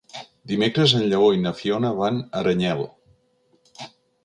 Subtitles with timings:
[0.51, 2.85] Dimecres en Lleó i na Fiona van a Aranyel.